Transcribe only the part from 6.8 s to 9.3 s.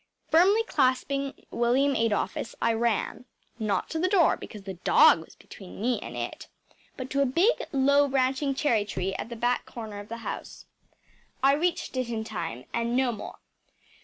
but to a big, low branching cherry tree at